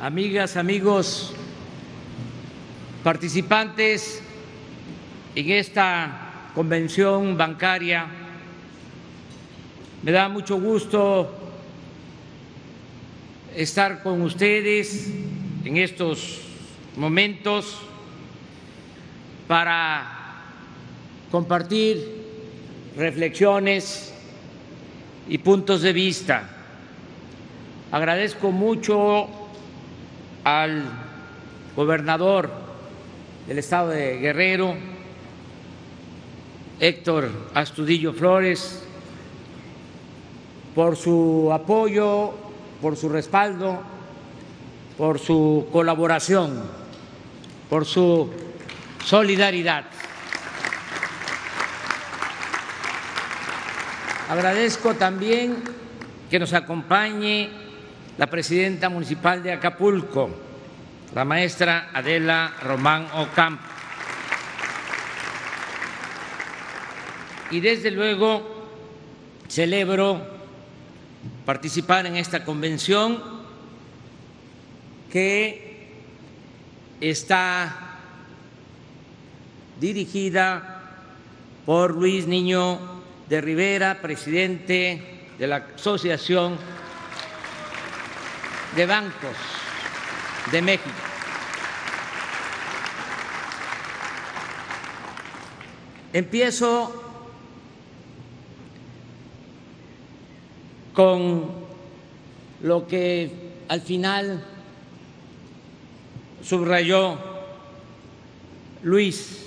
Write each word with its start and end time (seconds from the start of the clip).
amigas, 0.00 0.56
amigos, 0.56 1.32
participantes 3.02 4.22
en 5.34 5.50
esta 5.50 6.50
convención 6.54 7.36
bancaria. 7.36 8.06
Me 10.02 10.12
da 10.12 10.28
mucho 10.28 10.60
gusto 10.60 11.32
estar 13.54 14.02
con 14.02 14.20
ustedes 14.20 15.10
en 15.64 15.78
estos 15.78 16.42
momentos 16.96 17.78
para 19.48 20.42
compartir 21.30 22.24
reflexiones 22.96 24.12
y 25.28 25.38
puntos 25.38 25.80
de 25.80 25.92
vista. 25.92 26.50
Agradezco 27.90 28.52
mucho 28.52 29.45
al 30.46 30.84
gobernador 31.74 32.48
del 33.48 33.58
estado 33.58 33.88
de 33.88 34.18
Guerrero, 34.18 34.76
Héctor 36.78 37.28
Astudillo 37.52 38.12
Flores, 38.12 38.84
por 40.72 40.94
su 40.94 41.50
apoyo, 41.52 42.32
por 42.80 42.96
su 42.96 43.08
respaldo, 43.08 43.80
por 44.96 45.18
su 45.18 45.66
colaboración, 45.72 46.62
por 47.68 47.84
su 47.84 48.30
solidaridad. 49.04 49.86
Agradezco 54.28 54.94
también 54.94 55.56
que 56.30 56.38
nos 56.38 56.52
acompañe 56.52 57.65
la 58.18 58.26
presidenta 58.28 58.88
municipal 58.88 59.42
de 59.42 59.52
Acapulco, 59.52 60.30
la 61.14 61.24
maestra 61.24 61.90
Adela 61.92 62.54
Román 62.62 63.06
Ocampo. 63.14 63.62
Y 67.50 67.60
desde 67.60 67.90
luego 67.90 68.68
celebro 69.48 70.20
participar 71.44 72.06
en 72.06 72.16
esta 72.16 72.44
convención 72.44 73.22
que 75.12 75.90
está 77.00 77.98
dirigida 79.80 80.82
por 81.64 81.94
Luis 81.94 82.26
Niño 82.26 82.78
de 83.28 83.40
Rivera, 83.40 84.00
presidente 84.00 85.02
de 85.38 85.46
la 85.46 85.66
Asociación 85.74 86.58
de 88.76 88.84
Bancos 88.84 89.36
de 90.52 90.60
México. 90.60 90.90
Empiezo 96.12 97.02
con 100.92 101.50
lo 102.62 102.86
que 102.86 103.30
al 103.68 103.80
final 103.80 104.44
subrayó 106.42 107.18
Luis 108.82 109.46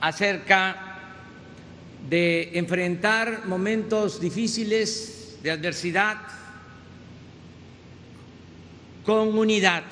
acerca 0.00 0.98
de 2.08 2.58
enfrentar 2.58 3.46
momentos 3.46 4.18
difíciles 4.18 5.38
de 5.42 5.50
adversidad 5.50 6.39
con 9.04 9.36
unidad. 9.36 9.84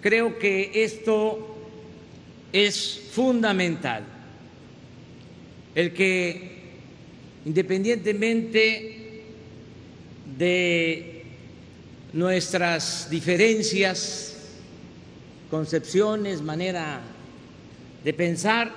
Creo 0.00 0.38
que 0.38 0.70
esto 0.74 1.56
es 2.52 3.08
fundamental, 3.12 4.04
el 5.74 5.92
que 5.92 6.56
independientemente 7.44 9.22
de 10.38 11.24
nuestras 12.12 13.08
diferencias, 13.10 14.36
concepciones, 15.50 16.42
manera 16.42 17.00
de 18.04 18.12
pensar, 18.12 18.72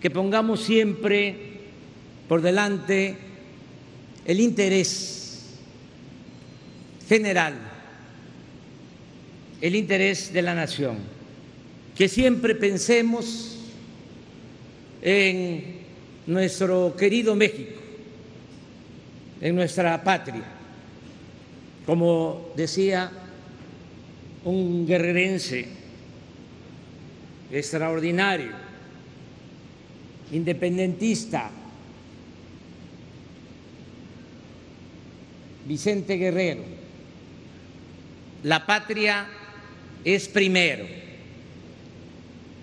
que 0.00 0.10
pongamos 0.10 0.60
siempre 0.60 1.36
por 2.28 2.42
delante 2.42 3.16
el 4.24 4.40
interés 4.40 5.25
general, 7.08 7.54
el 9.60 9.74
interés 9.74 10.32
de 10.32 10.42
la 10.42 10.54
nación, 10.54 10.98
que 11.96 12.08
siempre 12.08 12.54
pensemos 12.54 13.56
en 15.02 15.76
nuestro 16.26 16.94
querido 16.96 17.34
México, 17.34 17.80
en 19.40 19.54
nuestra 19.54 20.02
patria. 20.02 20.44
Como 21.86 22.52
decía 22.56 23.10
un 24.44 24.86
guerrerense 24.86 25.66
extraordinario, 27.52 28.50
independentista, 30.32 31.50
Vicente 35.66 36.16
Guerrero, 36.16 36.75
la 38.42 38.64
patria 38.66 39.26
es 40.04 40.28
primero, 40.28 40.86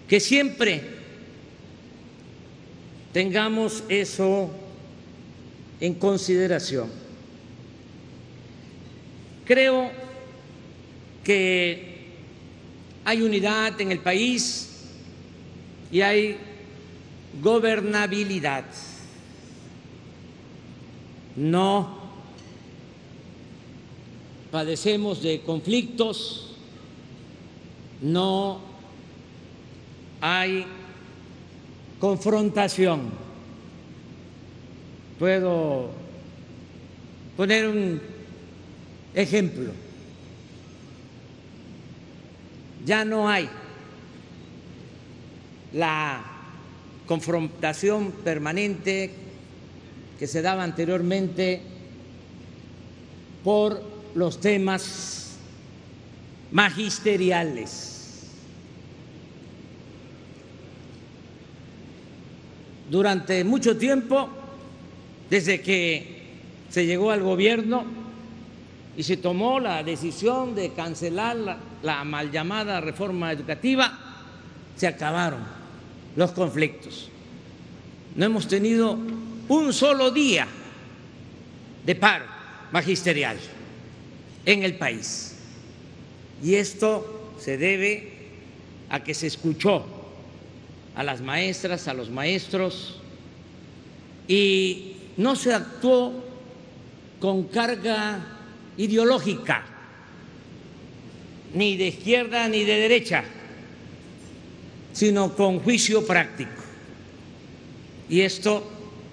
que 0.07 0.19
siempre 0.19 0.81
tengamos 3.11 3.83
eso 3.89 4.50
en 5.79 5.94
consideración. 5.95 6.89
Creo 9.45 9.91
que 11.23 11.94
hay 13.06 13.22
unidad 13.22 13.79
en 13.81 13.91
el 13.91 14.00
país 14.00 14.69
y 15.91 16.01
hay 16.01 16.38
gobernabilidad. 17.41 18.66
No 21.35 22.02
padecemos 24.53 25.23
de 25.23 25.41
conflictos, 25.41 26.45
no 28.03 28.59
hay 30.21 30.63
confrontación. 31.99 33.09
Puedo 35.17 35.89
poner 37.35 37.67
un 37.67 37.99
ejemplo. 39.15 39.71
Ya 42.85 43.03
no 43.03 43.27
hay 43.27 43.49
la 45.73 46.23
confrontación 47.07 48.11
permanente 48.23 49.15
que 50.19 50.27
se 50.27 50.43
daba 50.43 50.63
anteriormente 50.63 51.59
por 53.43 53.92
los 54.16 54.40
temas 54.40 55.38
magisteriales. 56.51 57.90
Durante 62.90 63.44
mucho 63.44 63.75
tiempo, 63.78 64.29
desde 65.29 65.62
que 65.62 66.22
se 66.69 66.85
llegó 66.85 67.12
al 67.12 67.24
gobierno 67.24 67.85
y 68.96 69.03
se 69.03 69.18
tomó 69.18 69.59
la 69.59 69.84
decisión 69.84 70.54
de 70.54 70.74
cancelar 70.74 71.57
la, 71.81 72.04
mal 72.04 72.31
llamada 72.31 72.81
reforma 72.81 73.31
educativa, 73.31 73.98
se 74.75 74.86
acabaron 74.86 75.39
los 76.16 76.31
conflictos. 76.33 77.09
No 78.16 78.25
hemos 78.25 78.48
tenido 78.48 78.95
un 79.50 79.74
solo 79.74 80.12
día 80.12 80.45
de 81.83 81.95
paro 81.95 82.25
magisterial 82.71 83.38
en 84.45 84.63
el 84.63 84.75
país. 84.75 85.36
Y 86.44 86.56
esto 86.56 87.34
se 87.40 87.57
debe 87.57 88.12
a 88.90 89.04
que 89.04 89.13
se 89.13 89.28
escuchó 89.28 89.86
a 90.95 91.04
las 91.04 91.22
maestras, 91.22 91.88
a 91.88 91.94
los 91.94 92.10
maestros, 92.10 93.00
y 94.28 94.94
no 95.18 95.36
se 95.36 95.54
actuó 95.54 96.13
con 97.19 97.44
carga 97.44 98.25
ideológica, 98.78 99.66
ni 101.54 101.78
de 101.78 101.88
izquierda 101.88 102.48
ni 102.48 102.63
de 102.63 102.75
derecha 102.78 103.24
sino 104.94 105.36
con 105.36 105.60
juicio 105.60 106.06
práctico. 106.06 106.51
Y 108.10 108.22
esto 108.22 108.63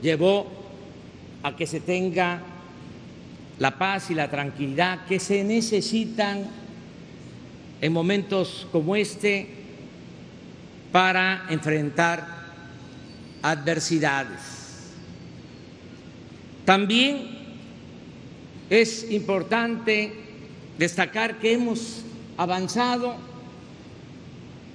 llevó 0.02 0.46
a 1.42 1.56
que 1.56 1.66
se 1.66 1.80
tenga 1.80 2.42
la 3.60 3.76
paz 3.78 4.10
y 4.10 4.14
la 4.14 4.28
tranquilidad 4.28 5.04
que 5.04 5.20
se 5.20 5.44
necesitan 5.44 6.46
en 7.80 7.92
momentos 7.92 8.66
como 8.72 8.96
este 8.96 9.48
para 10.90 11.44
enfrentar 11.50 12.26
adversidades. 13.42 14.40
También 16.64 17.38
es 18.70 19.10
importante 19.10 20.12
destacar 20.78 21.38
que 21.38 21.52
hemos 21.52 22.02
avanzado 22.38 23.14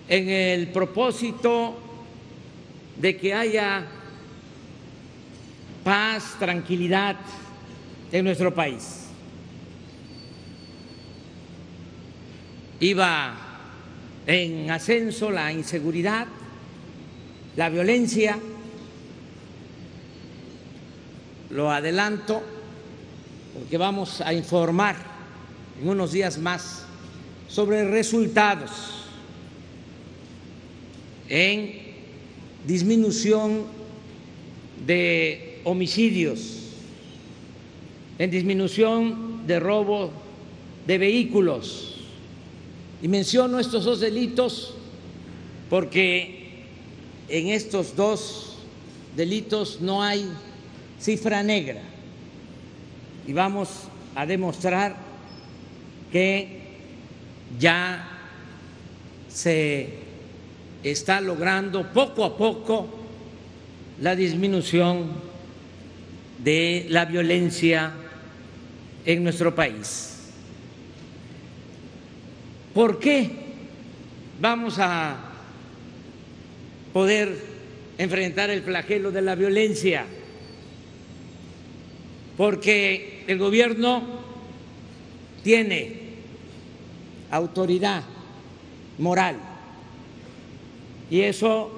en 0.07 0.29
el 0.29 0.67
propósito 0.67 1.75
de 2.97 3.17
que 3.17 3.33
haya 3.33 3.83
paz, 5.83 6.35
tranquilidad 6.37 7.15
en 8.11 8.25
nuestro 8.25 8.53
país. 8.53 9.01
Iba 12.79 13.35
en 14.27 14.69
ascenso 14.69 15.31
la 15.31 15.51
inseguridad, 15.51 16.27
la 17.55 17.69
violencia, 17.69 18.37
lo 21.49 21.71
adelanto 21.71 22.43
porque 23.53 23.77
vamos 23.77 24.19
a 24.19 24.33
informar 24.33 24.97
en 25.81 25.87
unos 25.87 26.11
días 26.11 26.37
más 26.37 26.83
sobre 27.47 27.89
resultados 27.89 29.05
en 31.29 31.79
disminución 32.67 33.63
de 34.85 35.61
homicidios, 35.63 36.64
en 38.17 38.31
disminución 38.31 39.45
de 39.47 39.59
robo 39.59 40.11
de 40.87 40.97
vehículos. 40.97 41.95
Y 43.01 43.07
menciono 43.07 43.59
estos 43.59 43.83
dos 43.85 43.99
delitos 43.99 44.73
porque 45.69 46.63
en 47.27 47.47
estos 47.47 47.95
dos 47.95 48.57
delitos 49.15 49.81
no 49.81 50.03
hay 50.03 50.29
cifra 50.99 51.43
negra 51.43 51.81
y 53.27 53.33
vamos 53.33 53.69
a 54.15 54.25
demostrar 54.25 54.95
que 56.11 56.61
ya 57.59 58.07
se 59.27 59.89
está 60.83 61.19
logrando 61.19 61.91
poco 61.91 62.23
a 62.23 62.37
poco 62.37 62.87
la 64.01 64.15
disminución 64.15 65.11
de 66.43 66.85
la 66.89 67.05
violencia 67.05 67.93
en 69.05 69.23
nuestro 69.23 69.53
país. 69.53 70.11
¿Por 72.73 72.99
qué 72.99 73.29
vamos 74.41 74.77
a 74.79 75.17
poder 76.91 77.37
enfrentar 77.97 78.49
el 78.49 78.63
flagelo 78.63 79.11
de 79.11 79.21
la 79.21 79.35
violencia? 79.35 80.05
Porque 82.35 83.23
el 83.27 83.37
gobierno 83.37 84.03
tiene 85.43 86.01
autoridad 87.31 88.03
moral 88.97 89.37
y 91.09 91.21
eso 91.21 91.71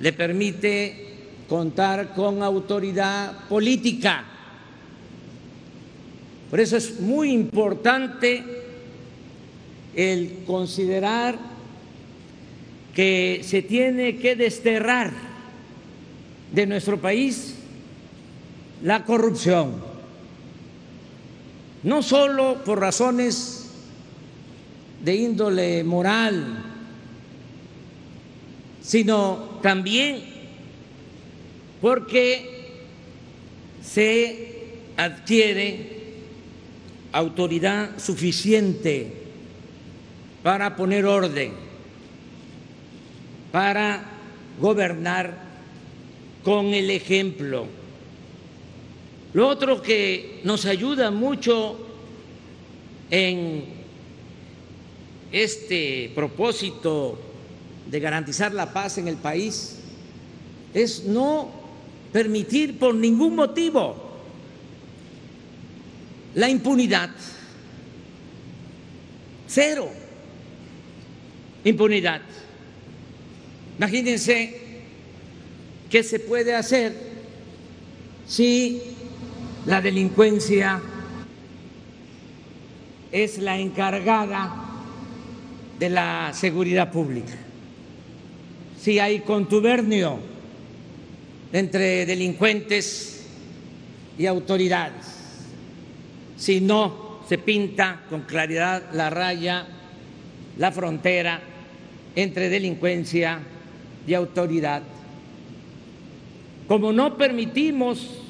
le 0.00 0.12
permite 0.12 1.06
contar 1.48 2.14
con 2.14 2.42
autoridad 2.42 3.48
política. 3.48 4.24
Por 6.50 6.60
eso 6.60 6.76
es 6.76 7.00
muy 7.00 7.32
importante 7.32 8.42
el 9.94 10.44
considerar 10.46 11.38
que 12.94 13.40
se 13.42 13.62
tiene 13.62 14.18
que 14.18 14.36
desterrar 14.36 15.12
de 16.52 16.66
nuestro 16.66 16.98
país 17.00 17.54
la 18.82 19.04
corrupción, 19.04 19.74
no 21.82 22.02
solo 22.02 22.62
por 22.64 22.80
razones 22.80 23.70
de 25.02 25.14
índole 25.16 25.82
moral, 25.82 26.62
sino 28.82 29.58
también 29.62 30.22
porque 31.80 32.70
se 33.82 34.68
adquiere 34.96 35.95
autoridad 37.12 37.98
suficiente 37.98 39.12
para 40.42 40.76
poner 40.76 41.04
orden, 41.04 41.52
para 43.50 44.04
gobernar 44.60 45.36
con 46.44 46.66
el 46.66 46.90
ejemplo. 46.90 47.66
Lo 49.32 49.48
otro 49.48 49.82
que 49.82 50.40
nos 50.44 50.64
ayuda 50.66 51.10
mucho 51.10 51.76
en 53.10 53.64
este 55.32 56.12
propósito 56.14 57.18
de 57.90 58.00
garantizar 58.00 58.54
la 58.54 58.72
paz 58.72 58.98
en 58.98 59.08
el 59.08 59.16
país 59.16 59.78
es 60.72 61.04
no 61.04 61.50
permitir 62.12 62.78
por 62.78 62.94
ningún 62.94 63.34
motivo 63.34 64.05
la 66.36 66.48
impunidad. 66.48 67.10
Cero 69.48 69.90
impunidad. 71.64 72.20
Imagínense 73.76 74.60
qué 75.90 76.02
se 76.04 76.20
puede 76.20 76.54
hacer 76.54 76.94
si 78.26 78.80
la 79.66 79.80
delincuencia 79.80 80.80
es 83.10 83.38
la 83.38 83.58
encargada 83.58 84.64
de 85.78 85.90
la 85.90 86.30
seguridad 86.32 86.92
pública, 86.92 87.34
si 88.80 88.98
hay 88.98 89.20
contubernio 89.20 90.18
entre 91.52 92.06
delincuentes 92.06 93.24
y 94.18 94.26
autoridades. 94.26 95.15
Si 96.36 96.60
no 96.60 97.20
se 97.28 97.38
pinta 97.38 98.02
con 98.08 98.22
claridad 98.22 98.90
la 98.92 99.10
raya, 99.10 99.66
la 100.58 100.72
frontera 100.72 101.40
entre 102.14 102.48
delincuencia 102.48 103.40
y 104.06 104.14
autoridad. 104.14 104.82
Como 106.68 106.92
no 106.92 107.16
permitimos 107.16 108.22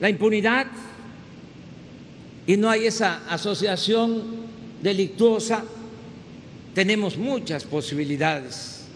la 0.00 0.08
impunidad 0.08 0.66
y 2.46 2.56
no 2.56 2.70
hay 2.70 2.86
esa 2.86 3.22
asociación 3.28 4.22
delictuosa, 4.82 5.64
tenemos 6.74 7.16
muchas 7.16 7.64
posibilidades 7.64 8.86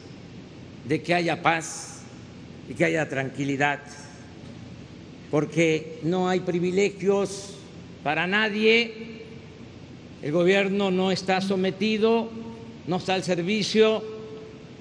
de 0.87 1.02
que 1.02 1.14
haya 1.14 1.42
paz 1.42 2.00
y 2.68 2.75
que 2.75 2.85
haya 2.85 3.08
tranquilidad, 3.08 3.80
porque 5.30 6.00
no 6.02 6.28
hay 6.28 6.40
privilegios 6.40 7.55
para 8.06 8.28
nadie, 8.28 8.92
el 10.22 10.30
gobierno 10.30 10.92
no 10.92 11.10
está 11.10 11.40
sometido, 11.40 12.30
no 12.86 12.98
está 12.98 13.14
al 13.14 13.25
servicio 13.25 14.00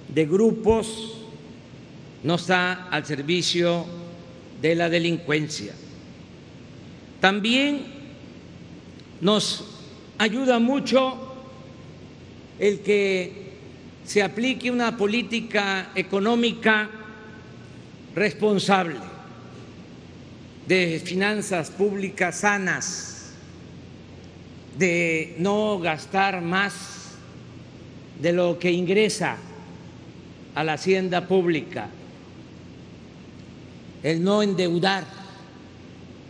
de 0.10 0.27
grupos, 0.27 1.25
no 2.22 2.36
está 2.36 2.88
al 2.88 3.03
servicio 3.03 3.84
de 4.62 4.75
la 4.75 4.89
delincuencia. 4.89 5.74
También 7.20 7.82
nos 9.22 9.65
ayuda 10.20 10.60
mucho 10.60 11.17
el 12.60 12.82
que 12.82 13.53
se 14.05 14.22
aplique 14.22 14.70
una 14.70 14.96
política 14.96 15.89
económica 15.96 16.91
responsable, 18.13 19.00
de 20.67 21.01
finanzas 21.03 21.72
públicas 21.72 22.41
sanas, 22.41 23.14
de 24.77 25.36
no 25.39 25.79
gastar 25.79 26.41
más 26.41 27.15
de 28.20 28.34
lo 28.34 28.60
que 28.60 28.72
ingresa 28.72 29.38
a 30.53 30.63
la 30.63 30.74
hacienda 30.74 31.27
pública, 31.27 31.89
el 34.03 34.24
no 34.24 34.41
endeudar 34.41 35.05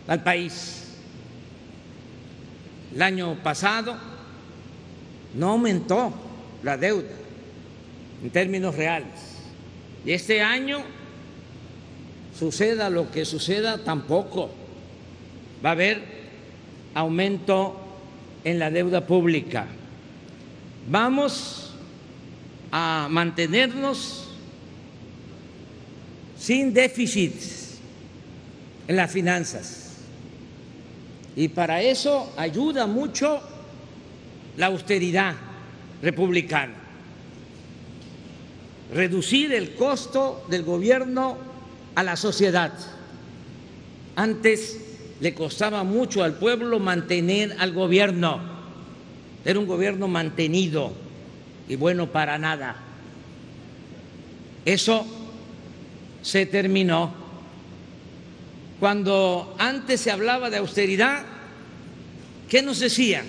al 0.08 0.22
país. 0.22 0.82
El 2.94 3.02
año 3.02 3.36
pasado 3.42 3.96
no 5.34 5.50
aumentó 5.50 6.12
la 6.62 6.76
deuda 6.76 7.10
en 8.22 8.30
términos 8.30 8.74
reales 8.74 9.36
y 10.04 10.12
este 10.12 10.40
año 10.40 10.82
suceda 12.38 12.90
lo 12.90 13.10
que 13.10 13.24
suceda, 13.24 13.84
tampoco 13.84 14.50
va 15.64 15.70
a 15.70 15.72
haber 15.72 16.02
aumento 16.94 17.85
en 18.46 18.60
la 18.60 18.70
deuda 18.70 19.04
pública. 19.04 19.66
Vamos 20.88 21.74
a 22.70 23.08
mantenernos 23.10 24.28
sin 26.38 26.72
déficit 26.72 27.34
en 28.86 28.94
las 28.94 29.10
finanzas. 29.10 29.96
Y 31.34 31.48
para 31.48 31.82
eso 31.82 32.32
ayuda 32.36 32.86
mucho 32.86 33.40
la 34.56 34.66
austeridad 34.66 35.34
republicana. 36.00 36.74
Reducir 38.94 39.52
el 39.52 39.74
costo 39.74 40.46
del 40.48 40.62
gobierno 40.62 41.36
a 41.96 42.04
la 42.04 42.14
sociedad. 42.14 42.72
Antes 44.14 44.85
le 45.20 45.34
costaba 45.34 45.82
mucho 45.84 46.22
al 46.22 46.34
pueblo 46.34 46.78
mantener 46.78 47.56
al 47.58 47.72
gobierno. 47.72 48.40
Era 49.44 49.58
un 49.58 49.66
gobierno 49.66 50.08
mantenido 50.08 50.92
y 51.68 51.76
bueno 51.76 52.08
para 52.08 52.38
nada. 52.38 52.76
Eso 54.64 55.06
se 56.22 56.44
terminó. 56.46 57.14
Cuando 58.80 59.54
antes 59.58 60.00
se 60.00 60.10
hablaba 60.10 60.50
de 60.50 60.58
austeridad, 60.58 61.24
¿qué 62.48 62.60
nos 62.60 62.80
decían? 62.80 63.24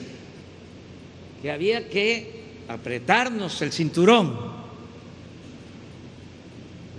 Que 1.41 1.51
había 1.51 1.87
que 1.87 2.43
apretarnos 2.67 3.61
el 3.61 3.71
cinturón. 3.71 4.57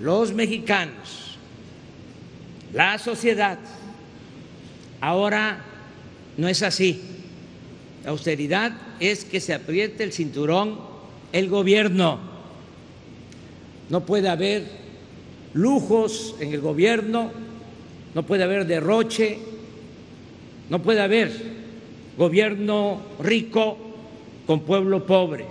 Los 0.01 0.33
mexicanos, 0.33 1.37
la 2.73 2.99
sociedad, 2.99 3.59
Ahora 5.01 5.61
no 6.37 6.49
es 6.49 6.63
así. 6.63 7.01
La 8.05 8.11
austeridad 8.11 8.73
es 9.01 9.25
que 9.25 9.41
se 9.41 9.55
apriete 9.55 10.05
el 10.05 10.13
cinturón 10.13 10.79
el 11.33 11.49
gobierno. 11.49 12.19
No 13.91 14.05
puede 14.05 14.29
haber 14.29 14.65
lujos 15.55 16.35
en 16.41 16.53
el 16.53 16.61
gobierno, 16.61 17.31
no 18.15 18.23
puede 18.25 18.45
haber 18.45 18.67
derroche, 18.67 19.39
no 20.71 20.83
puede 20.83 21.01
haber 21.01 21.33
gobierno 22.17 23.01
rico 23.21 23.79
con 24.47 24.61
pueblo 24.61 25.07
pobre. 25.07 25.47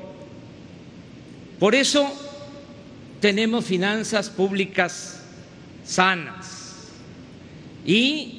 Por 1.60 1.74
eso 1.74 2.08
tenemos 3.20 3.66
finanzas 3.66 4.30
públicas 4.30 5.24
sanas 5.84 6.90
y 7.86 8.37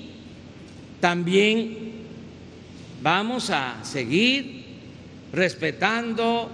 también 1.01 1.93
vamos 3.03 3.51
a 3.51 3.85
seguir 3.85 4.65
respetando 5.33 6.51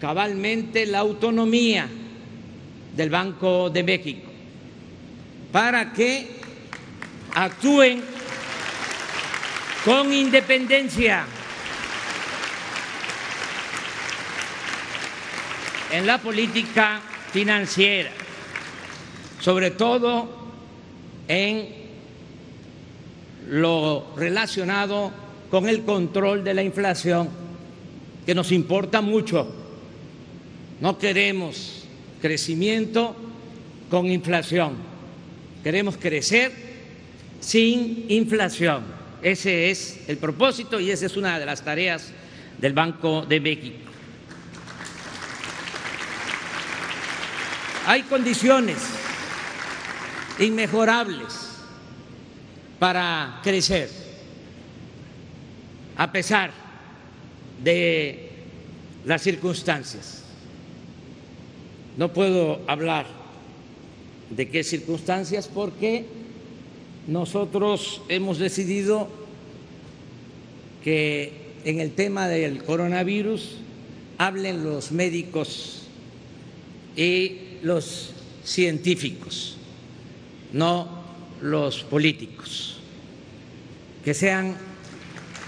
cabalmente 0.00 0.86
la 0.86 1.00
autonomía 1.00 1.88
del 2.96 3.10
Banco 3.10 3.70
de 3.70 3.82
México 3.82 4.30
para 5.52 5.92
que 5.92 6.26
actúen 7.34 8.02
con 9.84 10.12
independencia 10.12 11.24
en 15.92 16.06
la 16.06 16.18
política 16.18 17.00
financiera, 17.32 18.10
sobre 19.40 19.70
todo 19.70 20.28
en 21.28 21.85
lo 23.48 24.12
relacionado 24.16 25.12
con 25.50 25.68
el 25.68 25.82
control 25.82 26.42
de 26.44 26.54
la 26.54 26.62
inflación, 26.62 27.28
que 28.24 28.34
nos 28.34 28.52
importa 28.52 29.00
mucho. 29.00 29.46
No 30.80 30.98
queremos 30.98 31.84
crecimiento 32.20 33.16
con 33.90 34.06
inflación, 34.06 34.74
queremos 35.62 35.96
crecer 35.96 36.52
sin 37.40 38.06
inflación. 38.08 38.82
Ese 39.22 39.70
es 39.70 40.00
el 40.08 40.18
propósito 40.18 40.78
y 40.78 40.90
esa 40.90 41.06
es 41.06 41.16
una 41.16 41.38
de 41.38 41.46
las 41.46 41.62
tareas 41.62 42.10
del 42.58 42.72
Banco 42.72 43.24
de 43.24 43.40
México. 43.40 43.76
Hay 47.86 48.02
condiciones 48.02 48.78
inmejorables 50.40 51.45
para 52.78 53.40
crecer, 53.42 53.88
a 55.96 56.12
pesar 56.12 56.50
de 57.62 58.28
las 59.04 59.22
circunstancias. 59.22 60.22
No 61.96 62.12
puedo 62.12 62.60
hablar 62.66 63.06
de 64.30 64.48
qué 64.48 64.62
circunstancias 64.64 65.48
porque 65.52 66.04
nosotros 67.06 68.02
hemos 68.08 68.38
decidido 68.38 69.08
que 70.82 71.32
en 71.64 71.80
el 71.80 71.92
tema 71.92 72.28
del 72.28 72.62
coronavirus 72.62 73.56
hablen 74.18 74.64
los 74.64 74.92
médicos 74.92 75.82
y 76.96 77.38
los 77.62 78.12
científicos, 78.44 79.56
no 80.52 80.95
los 81.42 81.82
políticos, 81.84 82.78
que 84.04 84.14
sean 84.14 84.56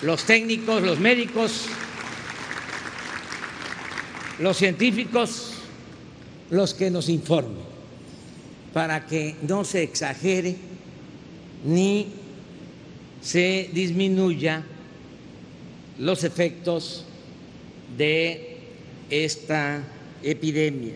los 0.03 0.25
técnicos, 0.25 0.83
los 0.83 0.99
médicos, 0.99 1.67
los 4.39 4.57
científicos 4.57 5.55
los 6.51 6.75
que 6.75 6.91
nos 6.91 7.09
informen, 7.09 7.63
para 8.73 9.07
que 9.07 9.37
no 9.43 9.65
se 9.65 9.83
exagere 9.83 10.57
ni 11.65 12.09
se 13.21 13.71
disminuya 13.73 14.65
los 15.99 16.25
efectos 16.25 17.05
de 17.97 18.59
esta 19.11 19.83
epidemia. 20.23 20.95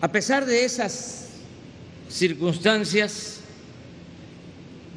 A 0.00 0.12
pesar 0.12 0.46
de 0.46 0.64
esas 0.64 1.28
circunstancias, 2.14 3.40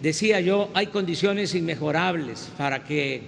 decía 0.04 0.40
yo, 0.40 0.70
hay 0.76 0.88
condiciones 0.88 1.56
inmejorables 1.56 2.50
para 2.58 2.84
que 2.84 3.22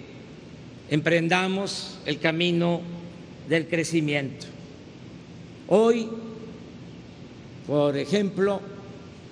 emprendamos 0.92 1.98
el 2.06 2.20
camino 2.20 2.82
del 3.48 3.68
crecimiento. 3.68 4.46
Hoy, 5.68 6.08
por 7.66 7.98
ejemplo, 7.98 8.62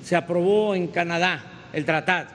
se 0.03 0.15
aprobó 0.15 0.73
en 0.73 0.87
Canadá 0.87 1.69
el 1.71 1.85
Tratado 1.85 2.29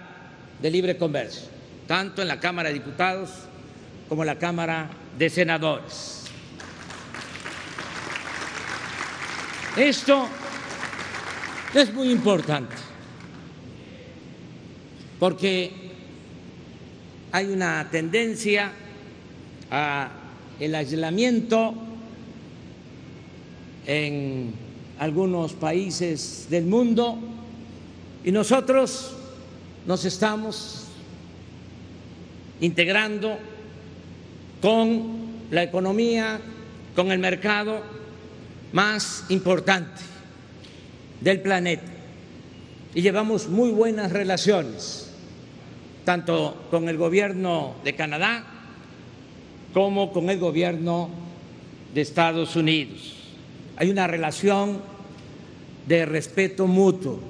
de 0.60 0.70
Libre 0.70 0.96
Comercio, 0.96 1.48
tanto 1.88 2.22
en 2.22 2.28
la 2.28 2.38
Cámara 2.38 2.68
de 2.68 2.74
Diputados 2.74 3.30
como 4.08 4.22
en 4.22 4.28
la 4.28 4.38
Cámara 4.38 4.90
de 5.18 5.28
Senadores. 5.28 6.22
Esto 9.76 10.28
es 11.74 11.92
muy 11.94 12.10
importante 12.10 12.74
porque 15.18 15.72
hay 17.30 17.46
una 17.46 17.88
tendencia 17.90 18.72
a 19.70 20.10
el 20.60 20.74
aislamiento 20.74 21.74
en 23.86 24.52
algunos 24.98 25.54
países 25.54 26.46
del 26.50 26.66
mundo 26.66 27.18
y 28.22 28.30
nosotros 28.32 29.12
nos 29.86 30.04
estamos 30.04 30.88
integrando 32.60 33.38
con 34.60 35.22
la 35.50 35.62
economía, 35.62 36.38
con 36.94 37.10
el 37.10 37.18
mercado 37.18 37.80
más 38.72 39.24
importante 39.30 40.11
del 41.22 41.40
planeta 41.40 41.82
y 42.94 43.02
llevamos 43.02 43.48
muy 43.48 43.70
buenas 43.70 44.12
relaciones, 44.12 45.10
tanto 46.04 46.66
con 46.70 46.88
el 46.88 46.96
gobierno 46.96 47.76
de 47.84 47.94
Canadá 47.94 48.44
como 49.72 50.12
con 50.12 50.28
el 50.28 50.38
gobierno 50.38 51.08
de 51.94 52.00
Estados 52.00 52.56
Unidos. 52.56 53.14
Hay 53.76 53.90
una 53.90 54.06
relación 54.06 54.80
de 55.86 56.04
respeto 56.04 56.66
mutuo 56.66 57.20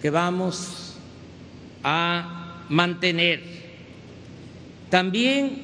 que 0.00 0.10
vamos 0.10 0.96
a 1.82 2.64
mantener. 2.68 3.42
También 4.88 5.62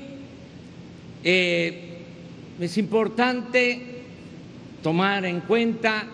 eh, 1.25 1.99
es 2.61 2.79
importante 2.79 4.03
tomar 4.83 5.25
en 5.25 5.41
cuenta 5.41 6.07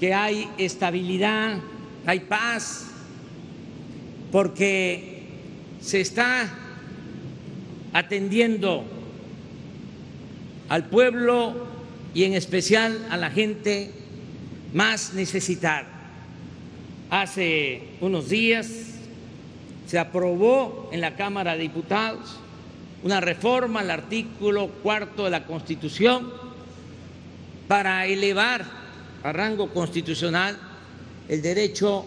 que 0.00 0.14
hay 0.14 0.48
estabilidad, 0.58 1.58
hay 2.06 2.20
paz, 2.20 2.86
porque 4.32 5.22
se 5.80 6.00
está 6.00 6.52
atendiendo 7.92 8.84
al 10.68 10.86
pueblo 10.86 11.54
y 12.14 12.24
en 12.24 12.34
especial 12.34 13.06
a 13.10 13.16
la 13.16 13.30
gente 13.30 13.90
más 14.72 15.14
necesitada. 15.14 15.86
Hace 17.10 17.82
unos 18.00 18.28
días 18.28 18.68
se 19.86 19.98
aprobó 19.98 20.88
en 20.92 21.00
la 21.00 21.14
Cámara 21.14 21.52
de 21.52 21.62
Diputados 21.62 22.40
una 23.04 23.20
reforma 23.20 23.80
al 23.80 23.90
artículo 23.90 24.68
cuarto 24.82 25.24
de 25.24 25.30
la 25.30 25.44
Constitución 25.44 26.32
para 27.68 28.06
elevar 28.06 28.83
a 29.24 29.32
rango 29.32 29.70
constitucional 29.70 30.56
el 31.28 31.40
derecho 31.40 32.04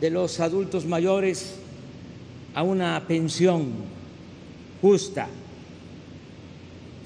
de 0.00 0.10
los 0.10 0.40
adultos 0.40 0.84
mayores 0.84 1.54
a 2.52 2.64
una 2.64 3.00
pensión 3.06 3.72
justa. 4.82 5.28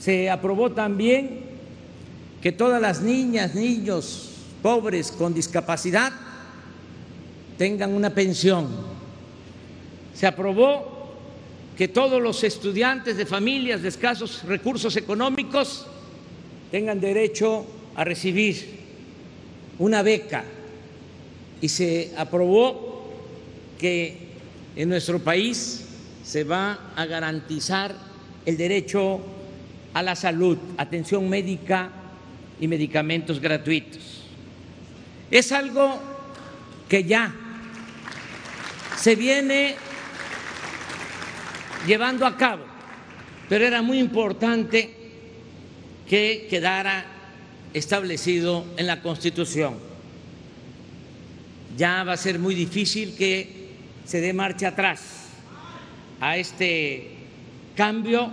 Se 0.00 0.30
aprobó 0.30 0.72
también 0.72 1.40
que 2.40 2.50
todas 2.50 2.80
las 2.80 3.02
niñas, 3.02 3.54
niños 3.54 4.30
pobres 4.62 5.12
con 5.12 5.34
discapacidad 5.34 6.14
tengan 7.58 7.92
una 7.92 8.14
pensión. 8.14 8.68
Se 10.14 10.26
aprobó 10.26 11.12
que 11.76 11.88
todos 11.88 12.22
los 12.22 12.42
estudiantes 12.42 13.18
de 13.18 13.26
familias 13.26 13.82
de 13.82 13.88
escasos 13.88 14.44
recursos 14.44 14.96
económicos 14.96 15.86
tengan 16.70 17.00
derecho 17.00 17.66
a 17.94 18.02
recibir 18.02 18.75
una 19.78 20.02
beca 20.02 20.44
y 21.60 21.68
se 21.68 22.12
aprobó 22.16 23.12
que 23.78 24.28
en 24.76 24.88
nuestro 24.88 25.18
país 25.18 25.84
se 26.24 26.44
va 26.44 26.92
a 26.96 27.06
garantizar 27.06 27.94
el 28.44 28.56
derecho 28.56 29.20
a 29.94 30.02
la 30.02 30.14
salud, 30.14 30.58
atención 30.76 31.28
médica 31.28 31.90
y 32.60 32.68
medicamentos 32.68 33.40
gratuitos. 33.40 34.22
Es 35.30 35.52
algo 35.52 35.98
que 36.88 37.04
ya 37.04 37.34
se 38.96 39.14
viene 39.14 39.76
llevando 41.86 42.26
a 42.26 42.36
cabo, 42.36 42.64
pero 43.48 43.64
era 43.64 43.82
muy 43.82 43.98
importante 43.98 44.94
que 46.08 46.46
quedara 46.48 47.15
establecido 47.74 48.64
en 48.76 48.86
la 48.86 49.02
Constitución. 49.02 49.74
Ya 51.76 52.04
va 52.04 52.12
a 52.12 52.16
ser 52.16 52.38
muy 52.38 52.54
difícil 52.54 53.14
que 53.16 53.66
se 54.04 54.20
dé 54.20 54.32
marcha 54.32 54.68
atrás 54.68 55.26
a 56.20 56.36
este 56.36 57.10
cambio 57.74 58.30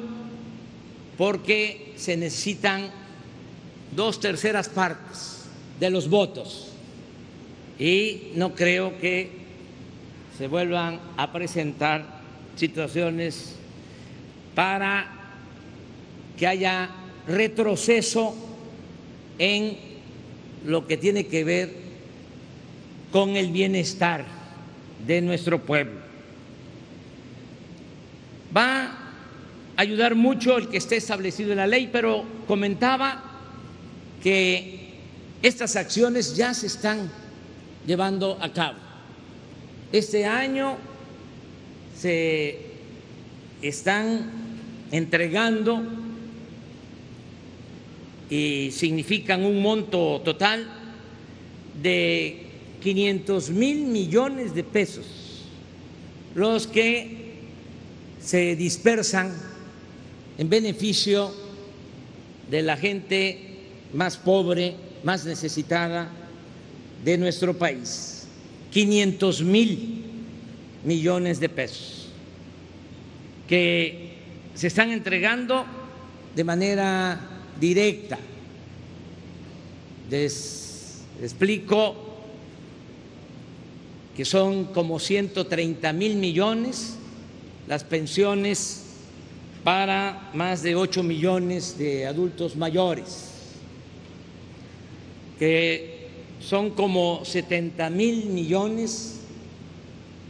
porque 1.18 1.94
se 1.98 2.16
necesitan 2.16 2.90
dos 3.96 4.20
terceras 4.20 4.70
partes 4.70 5.46
de 5.80 5.90
los 5.90 6.10
votos 6.10 6.70
y 7.78 8.32
no 8.36 8.56
creo 8.56 8.98
que 9.00 9.44
se 10.38 10.48
vuelvan 10.48 11.00
a 11.18 11.32
presentar 11.32 12.22
situaciones 12.56 13.56
para 14.56 15.12
que 16.38 16.48
haya 16.48 16.90
retroceso 17.28 18.36
en 19.40 19.78
lo 20.66 20.88
que 20.88 20.98
tiene 20.98 21.28
que 21.28 21.44
ver 21.44 21.74
con 23.12 23.36
el 23.36 23.52
bienestar 23.52 24.25
de 25.06 25.22
nuestro 25.22 25.62
pueblo. 25.62 26.00
Va 28.56 28.86
a 28.86 28.98
ayudar 29.78 30.16
mucho 30.16 30.58
el 30.58 30.70
que 30.70 30.78
esté 30.78 30.98
establecido 30.98 31.52
en 31.52 31.58
la 31.58 31.68
ley, 31.68 31.90
pero 31.92 32.24
comentaba 32.48 33.24
que 34.22 34.94
estas 35.42 35.75
acciones 35.75 36.36
ya 36.36 36.53
se 36.53 36.68
están 36.68 37.12
llevando 37.86 38.38
a 38.42 38.51
cabo. 38.53 38.77
Este 39.92 40.25
año 40.25 40.77
se 41.98 42.57
están 43.62 44.31
entregando 44.92 45.84
y 48.33 48.72
significan 48.72 49.46
un 49.46 49.61
monto 49.61 50.19
total 50.25 50.65
de 51.83 52.48
500 52.81 53.51
mil 53.51 53.85
millones 53.85 54.55
de 54.55 54.63
pesos 54.63 55.05
los 56.33 56.65
que 56.65 57.35
se 58.19 58.55
dispersan 58.55 59.31
en 60.39 60.50
beneficio 60.50 61.31
de 62.50 62.63
la 62.63 62.75
gente 62.75 63.37
más 63.93 64.17
pobre, 64.17 64.77
más 65.03 65.25
necesitada 65.25 66.09
de 67.05 67.19
nuestro 67.19 67.55
país. 67.55 68.25
500 68.72 69.43
mil 69.43 70.05
millones 70.83 71.39
de 71.39 71.50
pesos 71.50 72.09
que 73.48 74.13
se 74.55 74.65
están 74.65 74.89
entregando 74.89 75.67
de 76.35 76.43
manera 76.43 77.29
directa. 77.59 78.18
Les 80.09 81.01
explico 81.22 81.96
que 84.16 84.25
son 84.25 84.66
como 84.66 85.00
130 85.00 85.94
mil 85.94 86.16
millones 86.16 86.98
las 87.68 87.83
pensiones 87.83 88.83
para 89.63 90.29
más 90.33 90.61
de 90.61 90.75
8 90.75 91.03
millones 91.03 91.77
de 91.77 92.05
adultos 92.05 92.55
mayores, 92.55 93.29
que 95.39 96.09
son 96.42 96.72
como 96.72 97.24
70 97.24 97.89
mil 97.89 98.25
millones 98.25 99.20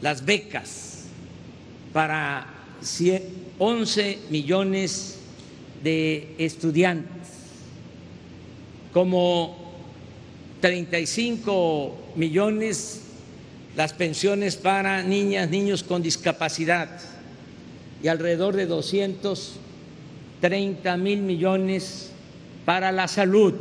las 0.02 0.24
becas 0.24 1.06
para 1.92 2.48
11 3.58 4.20
millones 4.30 5.20
de 5.84 6.36
estudiantes, 6.38 7.28
como 8.94 9.58
35 10.62 12.14
millones 12.16 13.02
las 13.76 13.94
pensiones 13.94 14.56
para 14.56 15.02
niñas, 15.04 15.50
niños 15.50 15.84
con 15.84 16.04
discapacidad 16.04 17.02
y 18.04 18.08
alrededor 18.08 18.56
de 18.56 18.68
230 18.68 20.98
mil 20.98 21.22
millones 21.22 22.12
para 22.66 22.92
la 22.92 23.08
salud. 23.08 23.56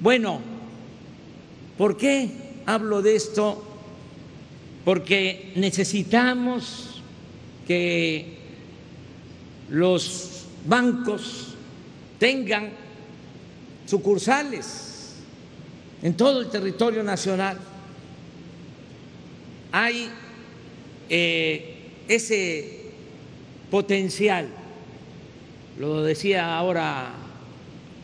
Bueno, 0.00 0.40
¿por 1.76 1.96
qué 1.96 2.30
hablo 2.66 3.02
de 3.02 3.16
esto? 3.16 3.64
Porque 4.84 5.52
necesitamos 5.56 7.02
que 7.66 8.37
los 9.70 10.44
bancos 10.66 11.54
tengan 12.18 12.70
sucursales 13.86 15.14
en 16.02 16.16
todo 16.16 16.40
el 16.40 16.48
territorio 16.48 17.02
nacional. 17.02 17.58
Hay 19.72 20.08
eh, 21.08 21.90
ese 22.08 22.92
potencial, 23.70 24.48
lo 25.78 26.02
decía 26.02 26.56
ahora 26.56 27.12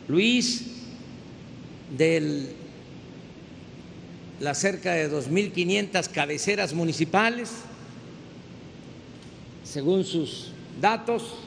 Luis, 0.09 0.75
de 1.97 2.55
las 4.41 4.59
cerca 4.59 4.93
de 4.93 5.11
2.500 5.11 6.09
cabeceras 6.11 6.75
municipales, 6.75 7.51
según 9.63 10.05
sus 10.05 10.51
datos, 10.81 11.44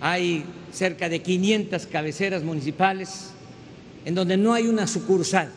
hay 0.00 0.44
cerca 0.72 1.08
de 1.08 1.20
500 1.20 1.86
cabeceras 1.86 2.42
municipales 2.42 3.30
en 4.04 4.14
donde 4.14 4.36
no 4.36 4.54
hay 4.54 4.66
una 4.66 4.86
sucursal 4.86 5.50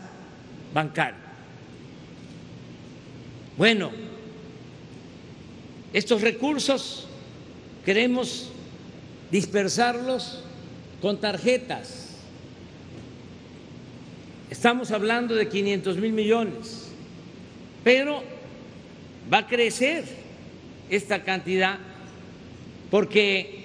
bancaria. 0.74 1.20
Bueno, 3.58 3.92
estos 5.94 6.22
recursos 6.22 7.08
queremos 7.86 8.50
dispersarlos 9.30 10.44
con 11.02 11.20
tarjetas. 11.20 12.10
Estamos 14.50 14.92
hablando 14.92 15.36
de 15.36 15.48
500 15.48 15.98
mil 15.98 16.14
millones, 16.14 16.88
pero 17.84 18.24
va 19.32 19.40
a 19.40 19.48
crecer 19.48 20.04
esta 20.90 21.24
cantidad 21.24 21.80
porque 22.90 23.61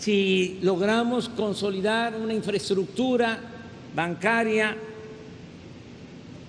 si 0.00 0.58
logramos 0.62 1.28
consolidar 1.28 2.14
una 2.14 2.34
infraestructura 2.34 3.38
bancaria 3.94 4.76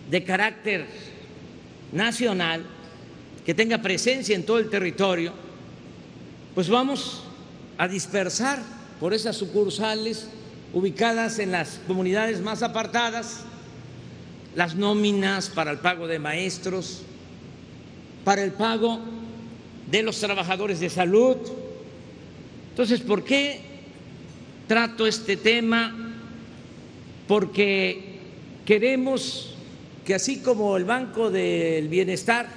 de 0.09 0.23
carácter 0.23 0.85
nacional 1.91 2.63
que 3.45 3.53
tenga 3.53 3.79
presencia 3.79 4.35
en 4.35 4.45
todo 4.45 4.59
el 4.59 4.69
territorio, 4.69 5.33
pues 6.53 6.69
vamos 6.69 7.23
a 7.77 7.87
dispersar 7.87 8.59
por 8.99 9.13
esas 9.13 9.35
sucursales 9.37 10.29
ubicadas 10.73 11.39
en 11.39 11.51
las 11.51 11.79
comunidades 11.87 12.41
más 12.41 12.61
apartadas 12.61 13.45
las 14.55 14.75
nóminas 14.75 15.49
para 15.49 15.71
el 15.71 15.77
pago 15.77 16.07
de 16.07 16.19
maestros, 16.19 17.01
para 18.23 18.43
el 18.43 18.51
pago 18.51 18.99
de 19.89 20.03
los 20.03 20.19
trabajadores 20.19 20.79
de 20.79 20.89
salud. 20.89 21.37
Entonces, 22.79 23.01
¿por 23.01 23.25
qué 23.25 23.59
trato 24.65 25.05
este 25.05 25.35
tema? 25.35 25.93
Porque 27.27 28.19
queremos 28.65 29.53
que 30.05 30.15
así 30.15 30.39
como 30.39 30.77
el 30.77 30.85
Banco 30.85 31.29
del 31.29 31.89
Bienestar 31.89 32.47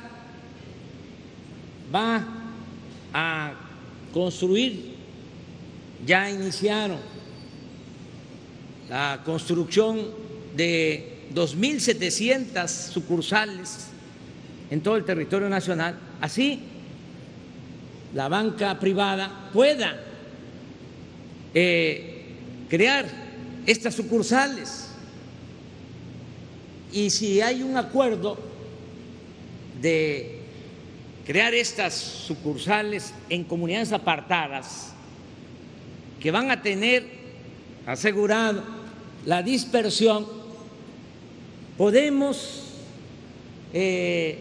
va 1.92 2.24
a 3.12 3.52
construir, 4.14 4.94
ya 6.06 6.30
iniciaron 6.30 7.00
la 8.88 9.22
construcción 9.24 10.02
de 10.54 11.30
2.700 11.34 12.68
sucursales 12.68 13.88
en 14.70 14.80
todo 14.82 14.94
el 14.94 15.04
territorio 15.04 15.48
nacional, 15.48 15.98
así 16.20 16.60
la 18.14 18.28
banca 18.28 18.78
privada 18.78 19.50
pueda 19.52 20.10
eh, 21.54 22.24
crear 22.68 23.06
estas 23.66 23.94
sucursales. 23.94 24.88
Y 26.92 27.10
si 27.10 27.40
hay 27.40 27.62
un 27.62 27.76
acuerdo 27.76 28.38
de 29.80 30.40
crear 31.26 31.54
estas 31.54 31.94
sucursales 31.94 33.14
en 33.28 33.44
comunidades 33.44 33.92
apartadas 33.92 34.92
que 36.20 36.30
van 36.30 36.50
a 36.50 36.62
tener 36.62 37.04
asegurado 37.86 38.62
la 39.24 39.42
dispersión, 39.42 40.26
podemos 41.76 42.62
eh, 43.72 44.38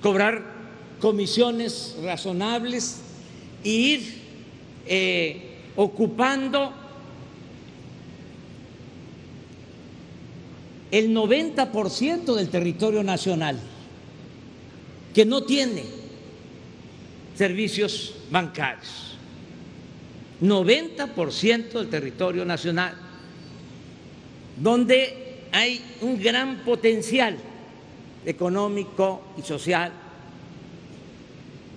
cobrar 0.00 0.59
comisiones 1.00 1.96
razonables 2.02 3.00
e 3.64 3.70
ir 3.70 4.20
eh, 4.86 5.56
ocupando 5.76 6.72
el 10.90 11.14
90% 11.14 12.34
del 12.34 12.48
territorio 12.48 13.02
nacional 13.02 13.58
que 15.14 15.24
no 15.24 15.42
tiene 15.42 15.84
servicios 17.34 18.14
bancarios. 18.30 19.16
90% 20.40 21.72
del 21.72 21.88
territorio 21.90 22.44
nacional, 22.44 22.94
donde 24.56 25.46
hay 25.52 25.82
un 26.00 26.20
gran 26.20 26.64
potencial 26.64 27.36
económico 28.24 29.22
y 29.38 29.42
social 29.42 29.92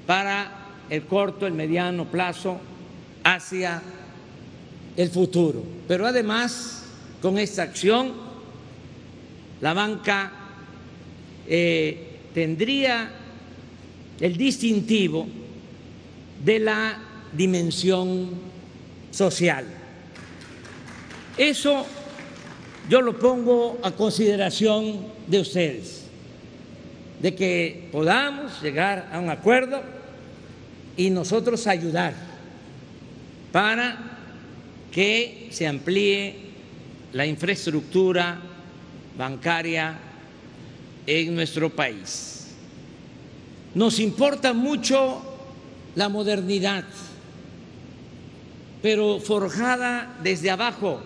para 0.06 0.52
el 0.90 1.06
corto, 1.06 1.48
el 1.48 1.54
mediano 1.54 2.06
plazo 2.06 2.60
hacia 3.24 3.82
el 4.96 5.10
futuro. 5.10 5.64
Pero 5.88 6.06
además, 6.06 6.84
con 7.22 7.38
esta 7.38 7.64
acción, 7.64 8.14
la 9.62 9.74
banca 9.74 10.32
eh, 11.48 12.20
tendría 12.34 13.12
el 14.20 14.38
distintivo 14.38 15.28
de 16.44 16.60
la 16.60 16.98
dimensión 17.32 18.30
social. 19.12 19.66
Eso 21.38 21.86
yo 22.90 23.02
lo 23.02 23.18
pongo 23.18 23.80
a 23.82 23.92
consideración 23.92 25.08
de 25.28 25.40
ustedes, 25.40 26.03
de 27.24 27.34
que 27.34 27.88
podamos 27.90 28.62
llegar 28.62 29.08
a 29.10 29.18
un 29.18 29.30
acuerdo 29.30 29.82
y 30.98 31.10
nosotros 31.10 31.68
ayudar 31.68 32.14
para 33.54 33.98
que 34.92 35.48
se 35.50 35.66
amplíe 35.66 36.36
la 37.14 37.26
infraestructura 37.26 38.38
bancaria 39.18 39.98
en 41.08 41.34
nuestro 41.34 41.70
país. 41.70 42.50
Nos 43.74 44.02
importa 44.02 44.52
mucho 44.52 45.22
la 45.96 46.10
modernidad, 46.10 46.84
pero 48.82 49.22
forjada 49.22 50.18
desde 50.22 50.52
abajo 50.52 51.00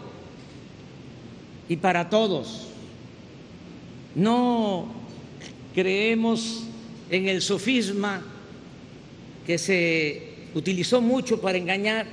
y 1.70 1.76
para 1.76 2.10
todos. 2.10 2.70
No 4.16 5.07
creemos 5.78 6.64
en 7.12 7.28
el 7.28 7.40
sofisma 7.40 8.24
que 9.46 9.60
se 9.60 10.48
utilizó 10.56 11.02
mucho 11.02 11.40
para 11.40 11.60
engañar 11.60 12.08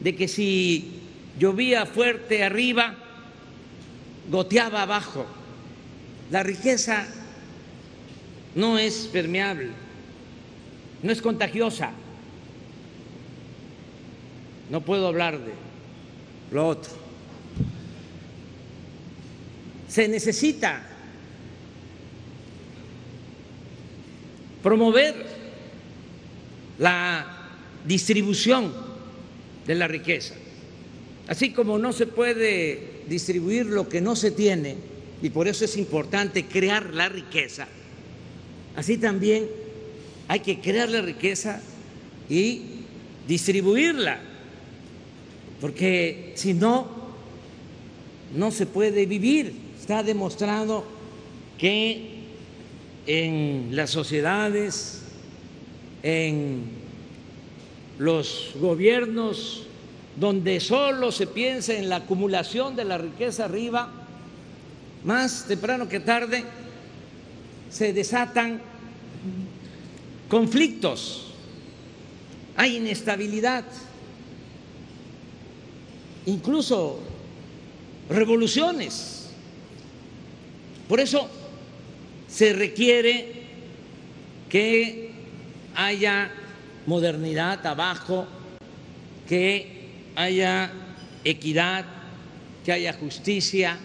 de 0.00 0.14
que 0.14 0.28
si 0.28 0.92
llovía 1.36 1.84
fuerte 1.84 2.44
arriba, 2.44 2.94
goteaba 4.30 4.82
abajo. 4.82 5.26
La 6.30 6.44
riqueza 6.44 7.08
no 8.54 8.78
es 8.78 9.08
permeable, 9.12 9.70
no 11.02 11.10
es 11.10 11.20
contagiosa. 11.20 11.90
No 14.70 14.80
puedo 14.82 15.08
hablar 15.08 15.40
de 15.40 15.54
lo 16.52 16.68
otro. 16.68 16.92
Se 19.88 20.06
necesita 20.06 20.95
promover 24.66 25.14
la 26.80 27.24
distribución 27.86 28.72
de 29.64 29.76
la 29.76 29.86
riqueza. 29.86 30.34
Así 31.28 31.52
como 31.52 31.78
no 31.78 31.92
se 31.92 32.08
puede 32.08 33.04
distribuir 33.08 33.66
lo 33.66 33.88
que 33.88 34.00
no 34.00 34.16
se 34.16 34.32
tiene, 34.32 34.74
y 35.22 35.30
por 35.30 35.46
eso 35.46 35.64
es 35.64 35.76
importante 35.76 36.46
crear 36.46 36.92
la 36.92 37.08
riqueza, 37.08 37.68
así 38.74 38.98
también 38.98 39.46
hay 40.26 40.40
que 40.40 40.58
crear 40.58 40.88
la 40.88 41.00
riqueza 41.00 41.62
y 42.28 42.62
distribuirla, 43.28 44.18
porque 45.60 46.32
si 46.34 46.54
no, 46.54 46.88
no 48.34 48.50
se 48.50 48.66
puede 48.66 49.06
vivir. 49.06 49.52
Está 49.78 50.02
demostrado 50.02 50.84
que 51.56 52.15
en 53.06 53.68
las 53.72 53.90
sociedades, 53.90 55.02
en 56.02 56.64
los 57.98 58.52
gobiernos 58.56 59.62
donde 60.16 60.60
solo 60.60 61.12
se 61.12 61.26
piensa 61.26 61.74
en 61.74 61.88
la 61.88 61.96
acumulación 61.96 62.74
de 62.74 62.84
la 62.84 62.98
riqueza 62.98 63.44
arriba, 63.44 63.90
más 65.04 65.44
temprano 65.46 65.88
que 65.88 66.00
tarde 66.00 66.44
se 67.70 67.92
desatan 67.92 68.60
conflictos, 70.28 71.34
hay 72.56 72.76
inestabilidad, 72.76 73.64
incluso 76.24 76.98
revoluciones. 78.08 79.30
Por 80.88 81.00
eso 81.00 81.28
se 82.36 82.52
requiere 82.52 83.24
que 84.50 85.10
haya 85.74 86.30
modernidad 86.84 87.66
abajo, 87.66 88.26
que 89.26 89.86
haya 90.16 90.70
equidad, 91.24 91.86
que 92.62 92.72
haya 92.72 92.92
justicia, 92.92 93.78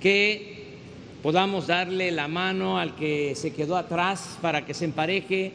que 0.00 0.78
podamos 1.22 1.66
darle 1.66 2.10
la 2.10 2.26
mano 2.26 2.78
al 2.78 2.96
que 2.96 3.34
se 3.34 3.52
quedó 3.52 3.76
atrás 3.76 4.38
para 4.40 4.64
que 4.64 4.72
se 4.72 4.86
empareje 4.86 5.52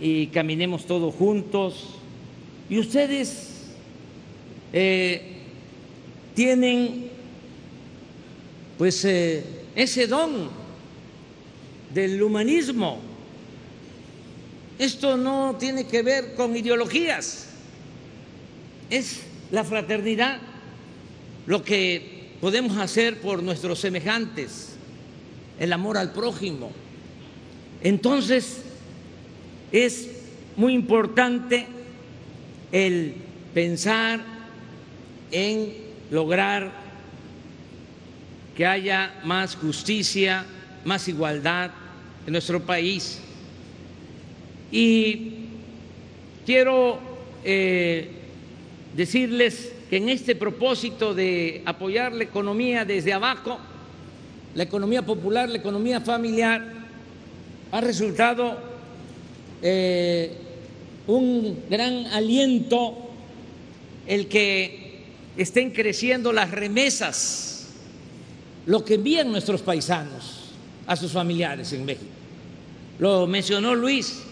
y 0.00 0.28
caminemos 0.28 0.86
todos 0.86 1.14
juntos. 1.14 1.98
Y 2.70 2.78
ustedes 2.78 3.74
eh, 4.72 5.20
tienen 6.34 7.10
pues 8.78 9.04
eh, 9.04 9.44
ese 9.74 10.06
don 10.06 10.64
del 11.96 12.22
humanismo. 12.22 13.00
Esto 14.78 15.16
no 15.16 15.56
tiene 15.58 15.86
que 15.86 16.02
ver 16.02 16.34
con 16.34 16.54
ideologías, 16.54 17.48
es 18.90 19.22
la 19.50 19.64
fraternidad, 19.64 20.38
lo 21.46 21.64
que 21.64 22.34
podemos 22.38 22.76
hacer 22.76 23.18
por 23.18 23.42
nuestros 23.42 23.78
semejantes, 23.78 24.76
el 25.58 25.72
amor 25.72 25.96
al 25.96 26.12
prójimo. 26.12 26.70
Entonces, 27.82 28.58
es 29.72 30.10
muy 30.54 30.74
importante 30.74 31.66
el 32.72 33.14
pensar 33.54 34.20
en 35.30 35.72
lograr 36.10 36.72
que 38.54 38.66
haya 38.66 39.18
más 39.24 39.56
justicia, 39.56 40.44
más 40.84 41.08
igualdad 41.08 41.70
en 42.26 42.32
nuestro 42.32 42.60
país. 42.60 43.20
Y 44.72 45.32
quiero 46.44 46.98
eh, 47.44 48.10
decirles 48.94 49.72
que 49.88 49.98
en 49.98 50.08
este 50.08 50.34
propósito 50.34 51.14
de 51.14 51.62
apoyar 51.64 52.12
la 52.12 52.24
economía 52.24 52.84
desde 52.84 53.12
abajo, 53.12 53.58
la 54.54 54.64
economía 54.64 55.02
popular, 55.02 55.48
la 55.48 55.58
economía 55.58 56.00
familiar, 56.00 56.72
ha 57.70 57.80
resultado 57.80 58.58
eh, 59.62 60.32
un 61.06 61.62
gran 61.70 62.06
aliento 62.06 63.10
el 64.06 64.26
que 64.26 65.04
estén 65.36 65.70
creciendo 65.70 66.32
las 66.32 66.50
remesas, 66.50 67.68
lo 68.66 68.84
que 68.84 68.94
envían 68.94 69.30
nuestros 69.30 69.62
paisanos 69.62 70.52
a 70.86 70.96
sus 70.96 71.12
familiares 71.12 71.72
en 71.72 71.84
México. 71.84 72.15
Lo 72.98 73.26
mencionó 73.26 73.74
Luis, 73.74 74.22